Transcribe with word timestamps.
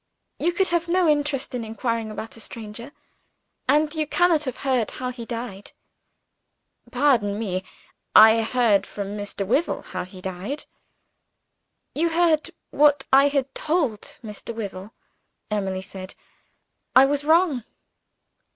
You 0.39 0.51
could 0.51 0.69
have 0.69 0.87
no 0.87 1.07
interest 1.07 1.53
in 1.53 1.63
inquiring 1.63 2.09
about 2.09 2.35
a 2.35 2.39
stranger 2.39 2.91
and 3.69 3.93
you 3.93 4.07
cannot 4.07 4.45
have 4.45 4.57
heard 4.65 4.89
how 4.97 5.11
he 5.11 5.27
died." 5.27 5.73
"Pardon 6.91 7.37
me, 7.37 7.63
I 8.15 8.41
heard 8.41 8.87
from 8.87 9.09
Mr. 9.09 9.45
Wyvil 9.45 9.83
how 9.83 10.03
he 10.05 10.19
died." 10.19 10.65
"You 11.93 12.09
heard 12.09 12.49
what 12.71 13.05
I 13.13 13.27
had 13.27 13.53
told 13.53 14.17
Mr. 14.23 14.55
Wyvil," 14.55 14.91
Emily 15.51 15.83
said: 15.83 16.15
"I 16.95 17.05
was 17.05 17.23
wrong." 17.23 17.63